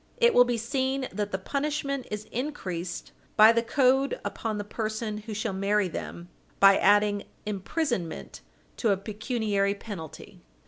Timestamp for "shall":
5.35-5.53